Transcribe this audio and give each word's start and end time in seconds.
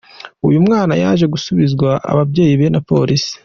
Uyu 0.47 0.59
mwana 0.65 0.93
yaje 1.03 1.25
gusubizwa 1.33 1.89
ababyeyi 2.11 2.53
be 2.59 2.67
na 2.73 2.81
Polisi. 2.89 3.33